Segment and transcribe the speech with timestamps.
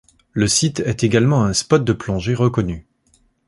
[0.31, 2.87] Le site est également un spot de plongée reconnu.